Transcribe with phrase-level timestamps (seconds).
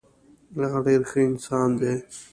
[0.61, 1.93] هغه ډیر ښه انسان دی.